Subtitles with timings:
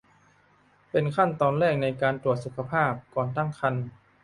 [0.89, 3.85] เป็นขั้นตอนแรกในการตรวจสุขภาพก่อนตั้งครรภ์